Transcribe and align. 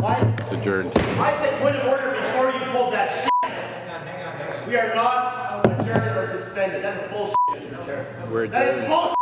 What? 0.00 0.22
It's 0.40 0.50
adjourned. 0.50 0.92
I 0.96 1.36
said 1.42 1.60
point 1.60 1.76
of 1.76 1.86
order 1.86 2.12
before 2.12 2.50
you 2.52 2.72
pulled 2.72 2.94
that 2.94 3.12
shit. 3.12 3.30
Hang 3.42 3.90
on, 3.90 4.06
hang 4.06 4.62
on. 4.62 4.68
We 4.68 4.76
are 4.76 4.94
not 4.94 5.66
adjourned 5.66 6.16
or 6.16 6.26
suspended. 6.26 6.82
That 6.82 7.04
is 7.04 7.10
bullshit, 7.12 7.36
Mr. 7.50 7.84
Chair. 7.84 8.26
We're 8.30 8.44
adjourned. 8.44 8.54
That 8.54 8.68
is 8.68 8.74
adjourned. 8.76 8.88
bullshit. 8.88 9.16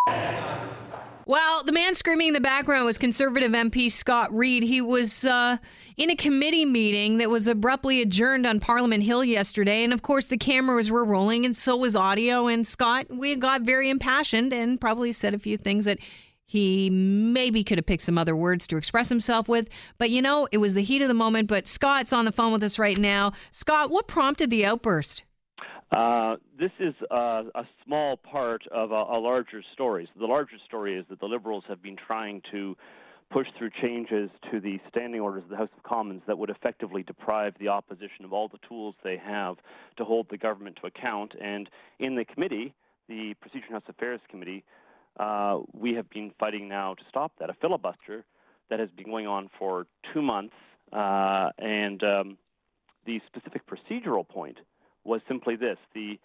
Well, 1.27 1.65
the 1.65 1.73
man 1.73 1.97
screaming 1.97 2.29
in 2.29 2.35
the 2.35 2.41
background 2.41 2.87
was 2.87 2.97
Conservative 2.97 3.51
MP 3.51 3.91
Scott 3.91 4.33
Reid. 4.33 4.63
He 4.63 4.81
was 4.81 5.25
uh, 5.25 5.57
in 5.97 6.11
a 6.11 6.17
committee 6.17 6.65
meeting 6.65 7.19
that 7.19 7.29
was 7.29 7.49
abruptly 7.49 8.01
adjourned 8.01 8.47
on 8.47 8.61
Parliament 8.61 9.03
Hill 9.03 9.25
yesterday. 9.25 9.83
And 9.83 9.93
of 9.93 10.03
course, 10.03 10.29
the 10.29 10.39
cameras 10.39 10.93
were 10.93 11.05
rolling, 11.05 11.45
and 11.45 11.57
so 11.57 11.77
was 11.77 11.97
audio. 11.97 12.47
And 12.47 12.65
Scott, 12.65 13.07
we 13.11 13.35
got 13.35 13.63
very 13.63 13.91
impassioned 13.91 14.53
and 14.53 14.81
probably 14.81 15.11
said 15.11 15.35
a 15.35 15.39
few 15.41 15.59
things 15.59 15.87
that 15.87 15.99
he 16.49 16.89
maybe 16.89 17.63
could 17.63 17.77
have 17.77 17.85
picked 17.85 18.03
some 18.03 18.17
other 18.17 18.35
words 18.35 18.67
to 18.69 18.79
express 18.79 19.11
himself 19.11 19.49
with. 19.49 19.69
But 19.99 20.09
you 20.09 20.23
know, 20.23 20.49
it 20.51 20.59
was 20.59 20.73
the 20.73 20.83
heat 20.83 21.03
of 21.03 21.09
the 21.09 21.15
moment. 21.15 21.47
But 21.47 21.69
Scott's 21.69 22.11
on 22.13 22.25
the 22.25 22.33
phone 22.33 22.53
with 22.53 22.63
us 22.63 22.79
right 22.79 22.97
now. 22.97 23.33
Scott, 23.51 23.91
what 23.91 24.09
prompted 24.09 24.49
the 24.49 24.65
outburst? 24.65 25.25
Uh, 25.93 26.37
this 26.59 26.71
is 26.81 26.95
uh, 27.11 27.43
a 27.55 27.65
small 27.85 28.17
part 28.17 28.63
of 28.73 28.93
a, 28.93 28.95
a 28.95 29.21
larger 29.21 29.63
story. 29.75 30.09
So 30.15 30.21
the 30.21 30.27
larger 30.27 30.57
story 30.67 30.99
is 30.99 31.05
that 31.11 31.21
the 31.21 31.27
Liberals 31.27 31.65
have 31.69 31.83
been 31.83 31.97
trying 31.97 32.41
to 32.51 32.77
push 33.31 33.47
through 33.59 33.71
changes 33.83 34.31
to 34.51 34.59
the 34.59 34.79
standing 34.89 35.21
orders 35.21 35.43
of 35.45 35.51
the 35.51 35.57
House 35.57 35.69
of 35.77 35.83
Commons 35.83 36.23
that 36.27 36.39
would 36.39 36.49
effectively 36.49 37.03
deprive 37.03 37.53
the 37.61 37.69
opposition 37.69 38.25
of 38.25 38.33
all 38.33 38.49
the 38.49 38.59
tools 38.67 38.95
they 39.05 39.19
have 39.19 39.57
to 39.99 40.05
hold 40.05 40.27
the 40.31 40.39
government 40.39 40.79
to 40.81 40.87
account. 40.87 41.35
And 41.39 41.69
in 41.99 42.17
the 42.17 42.25
committee, 42.25 42.75
the 43.07 43.35
Procedure 43.41 43.67
and 43.67 43.75
House 43.75 43.89
Affairs 43.89 44.21
Committee, 44.31 44.65
uh, 45.19 45.61
we 45.73 45.95
have 45.95 46.09
been 46.11 46.33
fighting 46.39 46.69
now 46.69 46.95
to 46.95 47.03
stop 47.09 47.33
that. 47.41 47.51
A 47.51 47.55
filibuster 47.55 48.25
that 48.71 48.81
has 48.81 48.91
been 48.91 49.07
going 49.07 49.27
on 49.27 49.51
for 49.59 49.87
two 50.13 50.23
months, 50.23 50.55
uh, 50.93 51.51
and 51.59 52.03
um, 52.03 52.39
the 53.07 53.21
specific 53.27 53.63
procedural 53.67 54.27
point 54.27 54.59
was 55.05 55.21
simply 55.27 55.57
this 55.57 55.79
the 55.95 56.19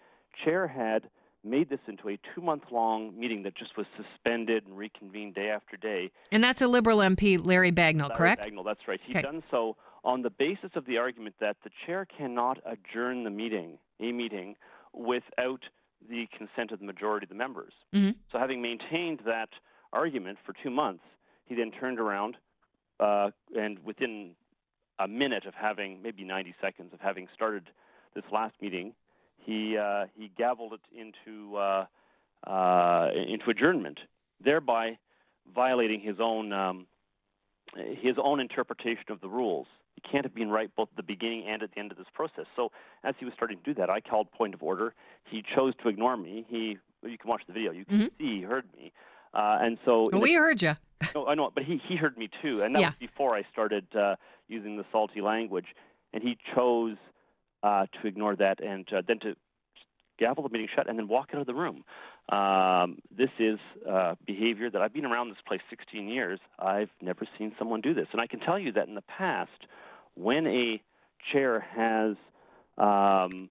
chair 0.44 0.66
had 0.66 1.08
made 1.42 1.68
this 1.68 1.80
into 1.86 2.08
a 2.08 2.18
two 2.34 2.40
month 2.40 2.62
long 2.70 3.18
meeting 3.18 3.42
that 3.42 3.54
just 3.56 3.76
was 3.76 3.86
suspended 3.96 4.66
and 4.66 4.76
reconvened 4.76 5.34
day 5.34 5.50
after 5.50 5.76
day. 5.76 6.10
And 6.32 6.42
that's 6.42 6.62
a 6.62 6.68
Liberal 6.68 6.98
MP, 6.98 7.38
Larry 7.44 7.72
Bagnell, 7.72 8.08
Larry 8.08 8.14
correct? 8.16 8.46
Bagnell, 8.46 8.64
that's 8.64 8.86
right. 8.88 9.00
He'd 9.04 9.16
Okay. 9.16 9.22
done 9.22 9.42
so 9.50 9.76
on 10.04 10.22
the 10.22 10.30
basis 10.30 10.70
of 10.74 10.84
the 10.86 10.98
argument 10.98 11.34
that 11.40 11.56
the 11.64 11.70
chair 11.86 12.06
cannot 12.06 12.58
adjourn 12.66 13.24
the 13.24 13.30
meeting, 13.30 13.78
a 14.00 14.12
meeting, 14.12 14.56
without 14.92 15.60
the 16.08 16.26
consent 16.36 16.70
of 16.70 16.78
the 16.78 16.84
majority 16.84 17.24
of 17.24 17.28
the 17.28 17.34
members. 17.34 17.72
Mhm. 17.92 18.14
So, 18.30 18.38
having 18.38 18.60
maintained 18.60 19.20
that 19.20 19.50
argument 19.92 20.38
for 20.44 20.52
two 20.52 20.70
months, 20.70 21.04
he 21.46 21.54
then 21.54 21.70
turned 21.70 21.98
around 21.98 22.36
uh, 23.00 23.30
and 23.56 23.78
within 23.84 24.34
a 24.98 25.08
minute 25.08 25.46
of 25.46 25.54
having, 25.54 26.00
maybe 26.02 26.24
90 26.24 26.54
seconds 26.60 26.92
of 26.92 27.00
having 27.00 27.28
started 27.34 27.70
this 28.14 28.24
last 28.30 28.54
meeting, 28.60 28.94
he 29.38 29.76
uh, 29.76 30.06
he 30.16 30.30
gavelled 30.38 30.72
it 30.72 30.80
into 30.96 31.56
uh, 31.56 31.86
uh, 32.46 33.10
into 33.14 33.50
adjournment, 33.50 34.00
thereby 34.42 34.96
violating 35.54 36.00
his 36.00 36.16
own 36.20 36.52
um, 36.52 36.86
his 37.74 38.16
own 38.22 38.40
interpretation 38.40 39.04
of 39.10 39.20
the 39.20 39.28
rules. 39.28 39.66
He 39.94 40.00
can't 40.08 40.24
have 40.24 40.34
been 40.34 40.50
right 40.50 40.70
both 40.76 40.88
at 40.92 40.96
the 40.96 41.02
beginning 41.02 41.44
and 41.48 41.62
at 41.62 41.72
the 41.74 41.78
end 41.80 41.90
of 41.92 41.98
this 41.98 42.06
process. 42.12 42.46
So 42.56 42.72
as 43.04 43.14
he 43.18 43.24
was 43.24 43.34
starting 43.34 43.58
to 43.58 43.64
do 43.64 43.74
that, 43.74 43.90
I 43.90 44.00
called 44.00 44.30
point 44.32 44.54
of 44.54 44.62
order. 44.62 44.94
He 45.24 45.42
chose 45.54 45.72
to 45.82 45.88
ignore 45.88 46.16
me. 46.16 46.44
He 46.48 46.78
you 47.02 47.18
can 47.18 47.28
watch 47.28 47.42
the 47.46 47.52
video. 47.52 47.70
You 47.72 47.84
can 47.84 48.10
see 48.18 48.36
he 48.38 48.42
heard 48.42 48.64
me. 48.76 48.92
Uh, 49.34 49.58
and 49.60 49.78
so 49.84 50.08
We 50.12 50.34
heard 50.34 50.62
you. 50.62 50.72
no, 51.14 51.26
I 51.26 51.34
know, 51.34 51.50
but 51.54 51.64
he, 51.64 51.80
he 51.86 51.96
heard 51.96 52.16
me 52.16 52.30
too, 52.40 52.62
and 52.62 52.74
that 52.74 52.80
Yeah. 52.80 52.88
was 52.88 52.94
before 52.98 53.36
I 53.36 53.42
started 53.52 53.84
uh, 53.94 54.16
using 54.48 54.76
the 54.78 54.84
salty 54.90 55.20
language. 55.20 55.66
And 56.14 56.22
he 56.22 56.38
chose 56.54 56.96
uh, 57.62 57.86
to 58.00 58.06
ignore 58.08 58.36
that 58.36 58.60
and 58.62 58.86
uh, 58.92 59.02
then 59.06 59.18
to 59.20 59.34
gavel 60.18 60.42
the 60.42 60.48
meeting 60.48 60.68
shut 60.74 60.88
and 60.88 60.98
then 60.98 61.08
walk 61.08 61.30
out 61.34 61.40
of 61.40 61.46
the 61.46 61.54
room. 61.54 61.84
Um, 62.28 62.98
this 63.16 63.30
is 63.38 63.58
uh, 63.88 64.14
behavior 64.26 64.70
that 64.70 64.80
I've 64.80 64.92
been 64.94 65.04
around 65.04 65.30
this 65.30 65.38
place 65.46 65.60
16 65.70 66.08
years. 66.08 66.40
I've 66.58 66.90
never 67.00 67.26
seen 67.38 67.52
someone 67.58 67.80
do 67.80 67.94
this, 67.94 68.06
and 68.12 68.20
I 68.20 68.26
can 68.26 68.40
tell 68.40 68.58
you 68.58 68.72
that 68.72 68.88
in 68.88 68.94
the 68.94 69.02
past, 69.02 69.50
when 70.14 70.46
a 70.46 70.80
chair 71.32 71.60
has 71.60 72.16
um, 72.78 73.50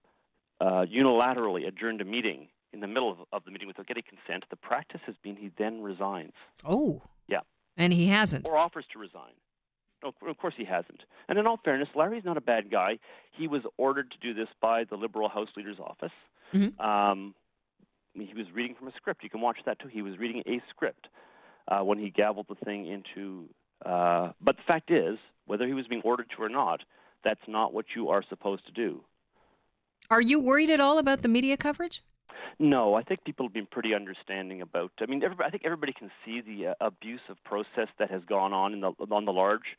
uh, 0.60 0.84
unilaterally 0.86 1.66
adjourned 1.66 2.00
a 2.00 2.04
meeting 2.04 2.48
in 2.72 2.80
the 2.80 2.86
middle 2.86 3.10
of, 3.10 3.18
of 3.32 3.44
the 3.44 3.50
meeting 3.50 3.68
without 3.68 3.86
getting 3.86 4.02
consent, 4.02 4.44
the 4.50 4.56
practice 4.56 5.00
has 5.06 5.14
been 5.22 5.36
he 5.36 5.50
then 5.58 5.82
resigns. 5.82 6.32
Oh. 6.64 7.02
Yeah. 7.28 7.40
And 7.76 7.92
he 7.92 8.08
hasn't. 8.08 8.46
or 8.46 8.56
offers 8.56 8.84
to 8.92 8.98
resign. 8.98 9.32
No, 10.02 10.12
of 10.28 10.36
course 10.38 10.54
he 10.56 10.64
hasn't. 10.64 11.02
And 11.28 11.38
in 11.38 11.46
all 11.46 11.58
fairness, 11.64 11.88
Larry's 11.94 12.24
not 12.24 12.36
a 12.36 12.42
bad 12.42 12.70
guy. 12.70 12.98
He 13.32 13.48
was 13.48 13.62
ordered 13.78 14.10
to 14.10 14.18
do 14.18 14.34
this 14.34 14.48
by 14.60 14.84
the 14.84 14.96
Liberal 14.96 15.28
House 15.28 15.48
Leader's 15.56 15.78
office. 15.80 16.12
Mhm. 16.54 16.80
Um, 16.80 17.34
he 18.14 18.32
was 18.34 18.46
reading 18.52 18.76
from 18.76 18.88
a 18.88 18.92
script. 18.92 19.22
You 19.24 19.30
can 19.30 19.40
watch 19.40 19.58
that 19.66 19.78
too. 19.80 19.88
He 19.88 20.02
was 20.02 20.18
reading 20.18 20.42
a 20.46 20.62
script 20.70 21.08
uh, 21.68 21.80
when 21.80 21.98
he 21.98 22.10
gavelled 22.10 22.46
the 22.48 22.54
thing 22.54 22.86
into. 22.86 23.48
Uh, 23.84 24.32
but 24.40 24.56
the 24.56 24.62
fact 24.62 24.90
is, 24.90 25.18
whether 25.46 25.66
he 25.66 25.74
was 25.74 25.86
being 25.86 26.02
ordered 26.02 26.30
to 26.36 26.42
or 26.42 26.48
not, 26.48 26.82
that's 27.24 27.40
not 27.48 27.74
what 27.74 27.86
you 27.96 28.08
are 28.10 28.22
supposed 28.28 28.64
to 28.66 28.72
do. 28.72 29.02
Are 30.10 30.20
you 30.20 30.38
worried 30.38 30.70
at 30.70 30.80
all 30.80 30.98
about 30.98 31.22
the 31.22 31.28
media 31.28 31.56
coverage? 31.56 32.02
No, 32.58 32.94
I 32.94 33.02
think 33.02 33.24
people 33.24 33.46
have 33.46 33.52
been 33.52 33.66
pretty 33.66 33.94
understanding 33.94 34.60
about. 34.60 34.92
I 35.00 35.06
mean, 35.06 35.22
I 35.24 35.50
think 35.50 35.64
everybody 35.64 35.92
can 35.92 36.10
see 36.24 36.40
the 36.40 36.68
uh, 36.68 36.74
abusive 36.80 37.42
process 37.44 37.88
that 37.98 38.10
has 38.10 38.22
gone 38.24 38.52
on 38.52 38.72
in 38.72 38.80
the 38.80 38.92
on 39.10 39.24
the 39.24 39.32
large 39.32 39.76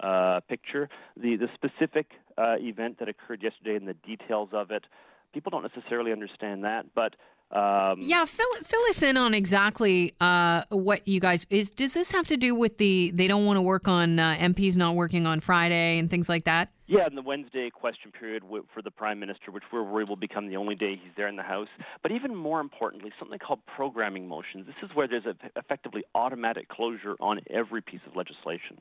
uh, 0.00 0.40
picture. 0.48 0.88
The 1.16 1.36
the 1.36 1.48
specific 1.54 2.12
uh, 2.36 2.56
event 2.58 2.98
that 2.98 3.08
occurred 3.08 3.42
yesterday 3.42 3.76
and 3.76 3.86
the 3.86 3.94
details 3.94 4.48
of 4.52 4.70
it, 4.70 4.84
people 5.32 5.50
don't 5.50 5.62
necessarily 5.62 6.12
understand 6.12 6.64
that. 6.64 6.86
But 6.94 7.14
um, 7.50 8.00
Yeah, 8.00 8.24
fill 8.24 8.46
fill 8.64 8.82
us 8.90 9.02
in 9.02 9.16
on 9.16 9.32
exactly 9.32 10.14
uh, 10.20 10.62
what 10.70 11.06
you 11.06 11.20
guys 11.20 11.46
is. 11.48 11.70
Does 11.70 11.94
this 11.94 12.10
have 12.10 12.26
to 12.26 12.36
do 12.36 12.56
with 12.56 12.78
the 12.78 13.12
they 13.14 13.28
don't 13.28 13.46
want 13.46 13.56
to 13.56 13.62
work 13.62 13.86
on 13.86 14.18
uh, 14.18 14.36
MPs 14.40 14.76
not 14.76 14.96
working 14.96 15.26
on 15.26 15.38
Friday 15.38 15.98
and 15.98 16.10
things 16.10 16.28
like 16.28 16.44
that? 16.44 16.70
Yeah, 16.88 17.06
and 17.06 17.16
the 17.16 17.22
Wednesday 17.22 17.70
question 17.70 18.10
period 18.10 18.42
for 18.74 18.82
the 18.82 18.90
Prime 18.90 19.20
Minister, 19.20 19.50
which 19.52 19.62
we're 19.72 19.82
worried 19.82 20.08
will 20.08 20.16
become 20.16 20.48
the 20.48 20.56
only 20.56 20.74
day 20.74 21.00
he's 21.00 21.12
there 21.16 21.28
in 21.28 21.36
the 21.36 21.42
House. 21.42 21.68
But 22.02 22.12
even 22.12 22.34
more 22.34 22.60
importantly, 22.60 23.12
something 23.18 23.38
called 23.38 23.60
programming 23.76 24.26
motions. 24.28 24.66
This 24.66 24.76
is 24.82 24.94
where 24.94 25.06
there's 25.06 25.26
a, 25.26 25.34
effectively 25.56 26.02
automatic 26.14 26.68
closure 26.68 27.16
on 27.20 27.40
every 27.48 27.80
piece 27.80 28.00
of 28.08 28.16
legislation, 28.16 28.80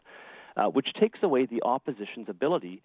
uh, 0.58 0.66
which 0.66 0.88
takes 1.00 1.20
away 1.22 1.46
the 1.46 1.62
opposition's 1.64 2.30
ability 2.30 2.82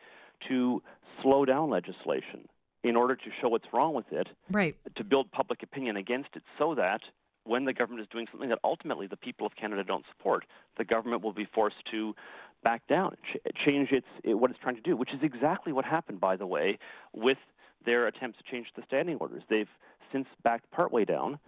to 0.48 0.82
slow 1.22 1.44
down 1.44 1.70
legislation 1.70 2.48
in 2.82 2.96
order 2.96 3.14
to 3.14 3.30
show 3.40 3.48
what's 3.48 3.66
wrong 3.72 3.94
with 3.94 4.10
it 4.12 4.28
Right. 4.50 4.74
to 4.96 5.04
build 5.04 5.30
public 5.32 5.62
opinion 5.62 5.96
against 5.96 6.30
it 6.34 6.42
so 6.58 6.74
that 6.74 7.02
when 7.44 7.64
the 7.64 7.72
government 7.72 8.02
is 8.02 8.08
doing 8.08 8.26
something 8.30 8.48
that 8.50 8.58
ultimately 8.64 9.06
the 9.06 9.16
people 9.16 9.46
of 9.46 9.54
Canada 9.56 9.82
don't 9.84 10.04
support, 10.16 10.44
the 10.76 10.84
government 10.84 11.22
will 11.22 11.32
be 11.32 11.46
forced 11.46 11.84
to 11.90 12.14
back 12.62 12.86
down, 12.86 13.16
ch- 13.32 13.38
change 13.64 13.90
its 13.92 14.06
it, 14.22 14.34
what 14.34 14.50
it's 14.50 14.60
trying 14.60 14.76
to 14.76 14.82
do, 14.82 14.96
which 14.96 15.12
is 15.12 15.20
exactly 15.22 15.72
what 15.72 15.84
happened, 15.84 16.20
by 16.20 16.36
the 16.36 16.46
way, 16.46 16.78
with 17.14 17.38
their 17.84 18.06
attempts 18.06 18.38
to 18.38 18.44
change 18.50 18.68
the 18.76 18.82
standing 18.86 19.16
orders. 19.16 19.42
They've 19.48 19.68
since 20.12 20.26
backed 20.42 20.70
partway 20.70 21.04
down, 21.06 21.38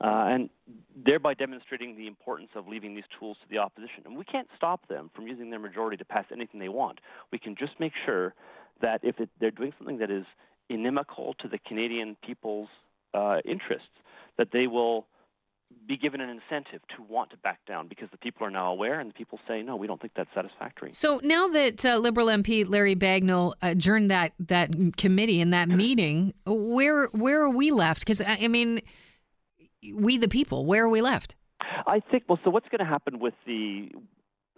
uh, 0.00 0.24
and 0.28 0.48
thereby 1.04 1.34
demonstrating 1.34 1.96
the 1.96 2.06
importance 2.06 2.50
of 2.54 2.66
leaving 2.66 2.94
these 2.94 3.04
tools 3.18 3.36
to 3.42 3.48
the 3.50 3.58
opposition. 3.58 4.02
And 4.06 4.16
we 4.16 4.24
can't 4.24 4.48
stop 4.56 4.88
them 4.88 5.10
from 5.14 5.26
using 5.26 5.50
their 5.50 5.58
majority 5.58 5.96
to 5.98 6.04
pass 6.04 6.24
anything 6.32 6.60
they 6.60 6.68
want. 6.70 7.00
We 7.30 7.38
can 7.38 7.54
just 7.56 7.78
make 7.78 7.92
sure 8.06 8.34
that 8.80 9.00
if 9.04 9.20
it, 9.20 9.28
they're 9.38 9.50
doing 9.50 9.72
something 9.78 9.98
that 9.98 10.10
is 10.10 10.24
inimical 10.72 11.34
to 11.40 11.48
the 11.48 11.58
Canadian 11.58 12.16
people's 12.24 12.68
uh, 13.14 13.38
interests, 13.44 13.88
that 14.38 14.48
they 14.52 14.66
will 14.66 15.06
be 15.88 15.96
given 15.96 16.20
an 16.20 16.28
incentive 16.28 16.80
to 16.96 17.02
want 17.02 17.30
to 17.30 17.36
back 17.38 17.58
down 17.66 17.88
because 17.88 18.08
the 18.10 18.18
people 18.18 18.46
are 18.46 18.50
now 18.50 18.70
aware 18.70 19.00
and 19.00 19.10
the 19.10 19.14
people 19.14 19.38
say, 19.48 19.62
no, 19.62 19.74
we 19.74 19.86
don't 19.86 20.00
think 20.00 20.12
that's 20.14 20.28
satisfactory. 20.34 20.92
So 20.92 21.20
now 21.22 21.48
that 21.48 21.84
uh, 21.84 21.96
Liberal 21.96 22.26
MP 22.26 22.68
Larry 22.68 22.94
Bagnell 22.94 23.54
adjourned 23.62 24.10
that 24.10 24.32
that 24.38 24.70
committee 24.96 25.40
and 25.40 25.52
that 25.54 25.68
meeting, 25.68 26.34
where 26.46 27.06
where 27.08 27.42
are 27.42 27.50
we 27.50 27.70
left? 27.70 28.00
Because 28.00 28.20
I 28.20 28.38
I 28.42 28.48
mean, 28.48 28.82
we 29.94 30.18
the 30.18 30.28
people, 30.28 30.66
where 30.66 30.84
are 30.84 30.88
we 30.88 31.00
left? 31.00 31.34
I 31.86 32.00
think, 32.10 32.24
well, 32.28 32.38
so 32.44 32.50
what's 32.50 32.68
going 32.68 32.80
to 32.80 32.84
happen 32.84 33.18
with 33.18 33.34
the, 33.46 33.90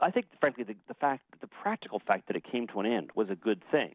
I 0.00 0.10
think, 0.10 0.26
frankly, 0.40 0.64
the, 0.64 0.74
the 0.88 0.94
fact, 0.94 1.22
the 1.40 1.46
practical 1.46 2.00
fact 2.06 2.26
that 2.26 2.36
it 2.36 2.44
came 2.50 2.66
to 2.68 2.80
an 2.80 2.86
end 2.86 3.10
was 3.14 3.28
a 3.30 3.34
good 3.34 3.62
thing. 3.70 3.94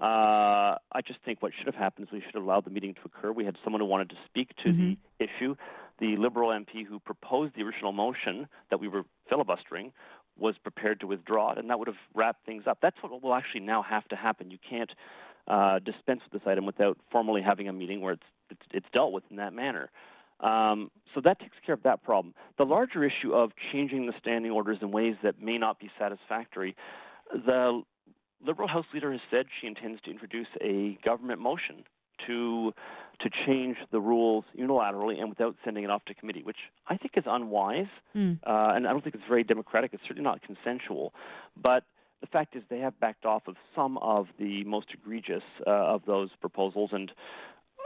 Uh, 0.00 0.78
I 0.92 1.02
just 1.06 1.20
think 1.24 1.42
what 1.42 1.52
should 1.56 1.66
have 1.66 1.74
happened 1.74 2.06
is 2.06 2.12
we 2.12 2.20
should 2.20 2.34
have 2.34 2.42
allowed 2.42 2.64
the 2.64 2.70
meeting 2.70 2.94
to 2.94 3.00
occur. 3.04 3.32
We 3.32 3.44
had 3.44 3.56
someone 3.62 3.80
who 3.80 3.86
wanted 3.86 4.08
to 4.10 4.16
speak 4.26 4.50
to 4.64 4.72
the 4.72 4.96
issue. 5.18 5.56
The 5.98 6.16
Liberal 6.16 6.48
MP 6.48 6.86
who 6.86 6.98
proposed 6.98 7.54
the 7.54 7.62
original 7.62 7.92
motion 7.92 8.48
that 8.70 8.80
we 8.80 8.88
were 8.88 9.02
filibustering 9.28 9.92
was 10.38 10.54
prepared 10.62 11.00
to 11.00 11.06
withdraw 11.06 11.52
it, 11.52 11.58
and 11.58 11.68
that 11.68 11.78
would 11.78 11.88
have 11.88 11.98
wrapped 12.14 12.46
things 12.46 12.64
up. 12.66 12.78
That's 12.80 12.96
what 13.02 13.22
will 13.22 13.34
actually 13.34 13.60
now 13.60 13.82
have 13.82 14.08
to 14.08 14.16
happen. 14.16 14.50
You 14.50 14.56
can't 14.68 14.90
uh, 15.46 15.80
dispense 15.80 16.22
with 16.24 16.40
this 16.40 16.48
item 16.50 16.64
without 16.64 16.96
formally 17.12 17.42
having 17.42 17.68
a 17.68 17.72
meeting 17.72 18.00
where 18.00 18.14
it's 18.14 18.22
it's, 18.48 18.62
it's 18.72 18.86
dealt 18.92 19.12
with 19.12 19.24
in 19.30 19.36
that 19.36 19.52
manner. 19.52 19.90
Um, 20.40 20.90
so 21.14 21.20
that 21.20 21.38
takes 21.38 21.56
care 21.64 21.74
of 21.74 21.82
that 21.82 22.02
problem. 22.02 22.34
The 22.56 22.64
larger 22.64 23.04
issue 23.04 23.34
of 23.34 23.52
changing 23.72 24.06
the 24.06 24.14
standing 24.18 24.50
orders 24.50 24.78
in 24.80 24.90
ways 24.90 25.16
that 25.22 25.40
may 25.40 25.58
not 25.58 25.78
be 25.78 25.90
satisfactory, 25.98 26.74
the 27.32 27.82
Liberal 28.44 28.68
House 28.68 28.86
Leader 28.92 29.12
has 29.12 29.20
said 29.30 29.46
she 29.60 29.66
intends 29.66 30.00
to 30.02 30.10
introduce 30.10 30.48
a 30.60 30.98
government 31.04 31.40
motion 31.40 31.84
to 32.26 32.72
to 33.20 33.30
change 33.46 33.76
the 33.92 34.00
rules 34.00 34.44
unilaterally 34.58 35.20
and 35.20 35.28
without 35.28 35.54
sending 35.62 35.84
it 35.84 35.90
off 35.90 36.02
to 36.06 36.14
committee, 36.14 36.42
which 36.42 36.56
I 36.86 36.96
think 36.96 37.12
is 37.18 37.24
unwise, 37.26 37.88
mm. 38.16 38.38
uh, 38.46 38.72
and 38.74 38.86
I 38.86 38.92
don't 38.92 39.02
think 39.02 39.14
it's 39.14 39.24
very 39.28 39.44
democratic. 39.44 39.92
It's 39.92 40.02
certainly 40.04 40.22
not 40.22 40.40
consensual. 40.40 41.12
But 41.62 41.84
the 42.22 42.26
fact 42.26 42.56
is, 42.56 42.62
they 42.70 42.78
have 42.78 42.98
backed 42.98 43.26
off 43.26 43.46
of 43.46 43.56
some 43.74 43.98
of 43.98 44.28
the 44.38 44.64
most 44.64 44.86
egregious 44.94 45.42
uh, 45.66 45.70
of 45.70 46.02
those 46.06 46.30
proposals, 46.40 46.90
and 46.92 47.12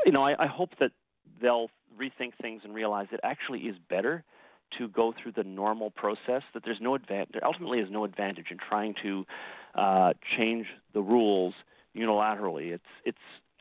you 0.06 0.12
know, 0.12 0.22
I, 0.22 0.44
I 0.44 0.46
hope 0.46 0.70
that 0.78 0.92
they'll 1.40 1.68
rethink 1.98 2.32
things 2.40 2.62
and 2.64 2.74
realize 2.74 3.08
it 3.12 3.20
actually 3.22 3.60
is 3.60 3.76
better 3.88 4.24
to 4.78 4.88
go 4.88 5.12
through 5.20 5.32
the 5.32 5.44
normal 5.44 5.90
process. 5.90 6.42
That 6.52 6.64
there's 6.64 6.80
no 6.80 6.94
advantage. 6.94 7.30
There 7.32 7.46
ultimately 7.46 7.78
is 7.78 7.88
no 7.90 8.04
advantage 8.04 8.46
in 8.50 8.58
trying 8.58 8.94
to 9.02 9.24
uh, 9.74 10.12
change 10.36 10.66
the 10.92 11.00
rules 11.00 11.54
unilaterally. 11.96 12.72
It's 12.72 12.84
it's 13.04 13.18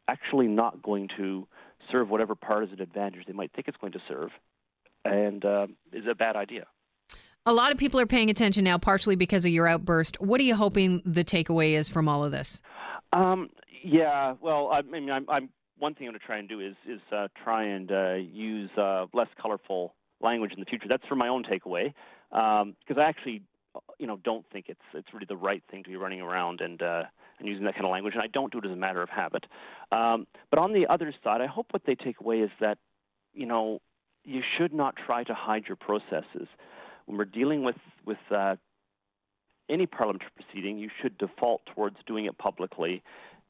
actually 0.07 0.47
not 0.47 0.81
going 0.81 1.09
to 1.17 1.47
serve 1.91 2.09
whatever 2.09 2.35
partisan 2.35 2.81
advantage 2.81 3.25
they 3.25 3.33
might 3.33 3.51
think 3.53 3.67
it's 3.67 3.77
going 3.77 3.93
to 3.93 4.01
serve, 4.07 4.29
and 5.05 5.43
uh, 5.43 5.67
is 5.91 6.05
a 6.09 6.15
bad 6.15 6.35
idea. 6.35 6.65
A 7.45 7.53
lot 7.53 7.73
of 7.73 7.77
people 7.77 7.99
are 7.99 8.05
paying 8.05 8.29
attention 8.29 8.63
now, 8.63 8.77
partially 8.77 9.17
because 9.17 9.43
of 9.43 9.51
your 9.51 9.67
outburst. 9.67 10.21
What 10.21 10.39
are 10.39 10.45
you 10.45 10.55
hoping 10.55 11.01
the 11.05 11.25
takeaway 11.25 11.73
is 11.73 11.89
from 11.89 12.07
all 12.07 12.23
of 12.23 12.31
this? 12.31 12.61
Um, 13.11 13.49
yeah, 13.83 14.35
well, 14.41 14.69
I, 14.71 14.81
mean, 14.81 15.11
I'm, 15.11 15.29
I'm, 15.29 15.49
one 15.77 15.93
thing 15.93 16.07
I'm 16.07 16.13
going 16.13 16.19
to 16.21 16.25
try 16.25 16.37
and 16.37 16.47
do 16.47 16.61
is 16.61 16.75
is 16.87 17.01
uh, 17.11 17.27
try 17.43 17.65
and 17.65 17.91
uh, 17.91 18.13
use 18.13 18.69
uh, 18.77 19.07
less 19.13 19.27
colorful 19.41 19.93
language 20.23 20.53
in 20.53 20.59
the 20.59 20.65
future. 20.65 20.87
That's 20.87 21.05
for 21.07 21.15
my 21.15 21.27
own 21.27 21.43
takeaway, 21.43 21.93
because 22.29 22.97
um, 22.97 22.99
I 22.99 23.03
actually, 23.03 23.41
you 23.99 24.07
know, 24.07 24.17
don't 24.23 24.45
think 24.51 24.65
it's 24.69 24.79
it's 24.93 25.13
really 25.13 25.25
the 25.27 25.35
right 25.35 25.63
thing 25.69 25.83
to 25.83 25.89
be 25.89 25.95
running 25.95 26.21
around 26.21 26.61
and 26.61 26.81
uh, 26.81 27.03
and 27.39 27.47
using 27.47 27.65
that 27.65 27.73
kind 27.73 27.85
of 27.85 27.91
language, 27.91 28.13
and 28.13 28.23
I 28.23 28.27
don't 28.27 28.51
do 28.51 28.59
it 28.59 28.65
as 28.65 28.71
a 28.71 28.75
matter 28.75 29.01
of 29.01 29.09
habit. 29.09 29.45
Um, 29.91 30.27
but 30.49 30.59
on 30.59 30.73
the 30.73 30.87
other 30.87 31.13
side, 31.23 31.41
I 31.41 31.47
hope 31.47 31.67
what 31.71 31.83
they 31.85 31.95
take 31.95 32.19
away 32.19 32.39
is 32.39 32.51
that, 32.59 32.77
you 33.33 33.45
know, 33.45 33.81
you 34.23 34.41
should 34.57 34.73
not 34.73 34.95
try 34.95 35.23
to 35.23 35.33
hide 35.33 35.63
your 35.67 35.75
processes. 35.75 36.47
When 37.05 37.17
we're 37.17 37.25
dealing 37.25 37.63
with 37.63 37.75
with 38.05 38.19
uh, 38.31 38.55
any 39.69 39.85
parliamentary 39.85 40.29
proceeding, 40.35 40.77
you 40.77 40.89
should 41.01 41.17
default 41.17 41.61
towards 41.73 41.97
doing 42.05 42.25
it 42.25 42.37
publicly, 42.37 43.01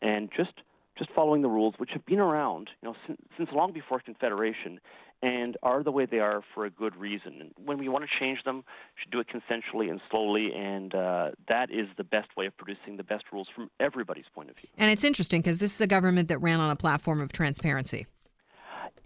and 0.01 0.29
just 0.35 0.53
just 0.97 1.09
following 1.11 1.41
the 1.41 1.49
rules, 1.49 1.73
which 1.77 1.91
have 1.91 2.05
been 2.05 2.19
around, 2.19 2.69
you 2.81 2.89
know, 2.89 2.95
since, 3.07 3.19
since 3.37 3.49
long 3.51 3.73
before 3.73 3.99
Confederation, 3.99 4.79
and 5.21 5.55
are 5.63 5.83
the 5.83 5.91
way 5.91 6.05
they 6.05 6.19
are 6.19 6.41
for 6.53 6.65
a 6.65 6.69
good 6.69 6.95
reason. 6.97 7.37
And 7.39 7.51
when 7.65 7.77
we 7.77 7.87
want 7.87 8.03
to 8.03 8.19
change 8.19 8.43
them, 8.43 8.57
we 8.57 9.01
should 9.01 9.11
do 9.11 9.19
it 9.19 9.27
consensually 9.27 9.89
and 9.89 10.01
slowly, 10.11 10.51
and 10.53 10.93
uh, 10.93 11.31
that 11.47 11.71
is 11.71 11.87
the 11.97 12.03
best 12.03 12.35
way 12.35 12.45
of 12.45 12.55
producing 12.57 12.97
the 12.97 13.03
best 13.03 13.23
rules 13.31 13.47
from 13.55 13.71
everybody's 13.79 14.25
point 14.35 14.49
of 14.49 14.57
view. 14.57 14.69
And 14.77 14.91
it's 14.91 15.03
interesting 15.03 15.41
because 15.41 15.59
this 15.59 15.73
is 15.73 15.81
a 15.81 15.87
government 15.87 16.27
that 16.27 16.39
ran 16.39 16.59
on 16.59 16.69
a 16.69 16.75
platform 16.75 17.21
of 17.21 17.31
transparency. 17.31 18.05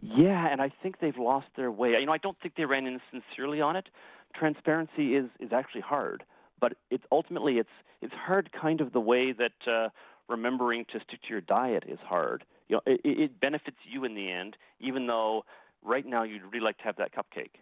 Yeah, 0.01 0.47
and 0.51 0.61
I 0.61 0.71
think 0.81 0.99
they've 0.99 1.17
lost 1.17 1.47
their 1.55 1.71
way. 1.71 1.91
You 1.91 2.05
know, 2.05 2.11
I 2.11 2.17
don't 2.17 2.37
think 2.41 2.55
they 2.55 2.65
ran 2.65 2.85
in 2.85 2.99
sincerely 3.11 3.61
on 3.61 3.75
it. 3.75 3.89
Transparency 4.35 5.15
is 5.15 5.25
is 5.39 5.51
actually 5.51 5.81
hard, 5.81 6.23
but 6.59 6.73
it's 6.91 7.03
ultimately 7.11 7.57
it's 7.57 7.69
it's 8.01 8.13
hard 8.13 8.51
kind 8.51 8.81
of 8.81 8.93
the 8.93 8.99
way 8.99 9.33
that 9.33 9.71
uh, 9.71 9.89
remembering 10.27 10.85
to 10.91 10.99
stick 11.07 11.21
to 11.21 11.29
your 11.29 11.41
diet 11.41 11.83
is 11.87 11.99
hard. 12.05 12.43
You 12.67 12.77
know, 12.77 12.81
it, 12.85 13.01
it 13.03 13.39
benefits 13.39 13.77
you 13.89 14.03
in 14.03 14.15
the 14.15 14.29
end, 14.31 14.57
even 14.79 15.07
though 15.07 15.45
right 15.83 16.05
now 16.05 16.23
you'd 16.23 16.43
really 16.51 16.63
like 16.63 16.77
to 16.79 16.83
have 16.83 16.97
that 16.97 17.11
cupcake. 17.13 17.59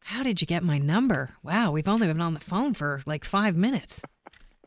How 0.00 0.22
did 0.22 0.40
you 0.40 0.46
get 0.46 0.62
my 0.62 0.78
number? 0.78 1.30
Wow, 1.42 1.70
we've 1.72 1.88
only 1.88 2.06
been 2.06 2.20
on 2.20 2.34
the 2.34 2.40
phone 2.40 2.74
for 2.74 3.02
like 3.06 3.24
five 3.24 3.56
minutes. 3.56 4.02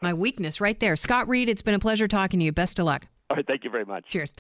my 0.02 0.14
weakness 0.14 0.60
right 0.60 0.80
there. 0.80 0.96
Scott 0.96 1.28
Reid, 1.28 1.48
it's 1.48 1.62
been 1.62 1.76
a 1.76 1.80
pleasure 1.80 2.08
talking 2.08 2.40
to 2.40 2.46
you. 2.46 2.52
Best 2.52 2.80
of 2.80 2.86
luck. 2.86 3.06
All 3.30 3.38
right, 3.38 3.46
thank 3.46 3.64
you 3.64 3.70
very 3.70 3.86
much. 3.86 4.08
Cheers. 4.08 4.34